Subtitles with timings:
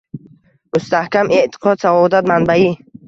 [0.77, 2.59] Mustahkam e’tiqod– saodat manbai.